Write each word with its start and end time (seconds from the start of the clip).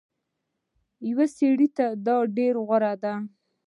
يو 1.09 1.19
سړي 1.35 1.67
ته 1.77 1.85
دا 2.05 2.15
ډير 2.35 2.55
غوره 2.67 2.93
ده 3.03 3.13